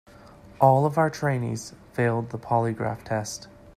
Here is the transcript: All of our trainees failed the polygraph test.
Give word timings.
All 0.59 0.87
of 0.87 0.97
our 0.97 1.11
trainees 1.11 1.73
failed 1.93 2.31
the 2.31 2.39
polygraph 2.39 3.03
test. 3.03 3.47